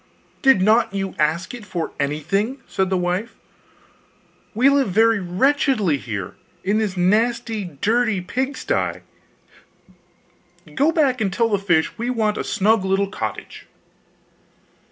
[0.41, 3.35] 'Did not you ask it for anything?' said the wife,
[4.55, 9.01] 'we live very wretchedly here, in this nasty dirty pigsty;
[10.65, 13.67] do go back and tell the fish we want a snug little cottage.